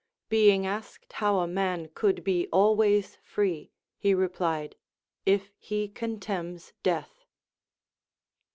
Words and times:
Being 0.29 0.65
asked 0.65 1.13
how 1.13 1.41
a 1.41 1.47
man 1.47 1.91
could 1.93 2.23
be 2.23 2.47
always 2.51 3.19
free, 3.23 3.69
he 3.99 4.15
replied, 4.15 4.75
If 5.27 5.51
he 5.59 5.87
contemns 5.89 6.73
death. 6.81 7.27